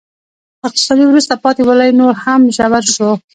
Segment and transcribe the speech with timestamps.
[0.67, 3.09] اقتصادي وروسته پاتې والی نور هم ژور شو.